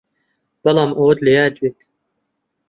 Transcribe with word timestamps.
بەڵام 0.63 0.91
ئەوەت 0.97 1.19
لە 1.25 1.31
یاد 1.37 1.55
بێت 1.61 1.79